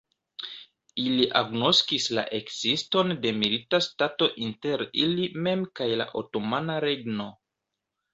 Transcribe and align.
Ili 1.01 1.25
agnoskis 1.41 2.07
la 2.19 2.23
ekziston 2.37 3.13
de 3.25 3.33
milita 3.41 3.81
stato 3.89 4.29
inter 4.47 4.85
ili 5.03 5.27
mem 5.49 5.67
kaj 5.81 5.89
la 6.03 6.09
Otomana 6.23 6.79
Regno. 6.87 7.29